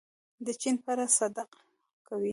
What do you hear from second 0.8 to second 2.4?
په اړه صدق کوي.